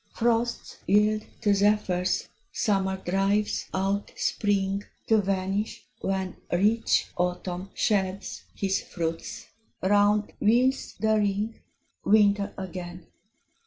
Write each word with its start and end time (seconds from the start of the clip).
Frosts 0.15 0.77
yield 0.87 1.25
to 1.41 1.53
zephyrs; 1.53 2.29
Summer 2.51 2.97
drives 2.97 3.67
out 3.71 4.11
Spring, 4.15 4.83
To 5.05 5.19
vanish, 5.21 5.85
when 5.99 6.37
Rich 6.51 7.09
Autumn 7.17 7.69
sheds 7.75 8.45
his 8.55 8.81
fruits; 8.81 9.45
round 9.83 10.33
wheels 10.39 10.95
the 10.99 11.17
ring, 11.17 11.61
Winter 12.03 12.51
again! 12.57 13.05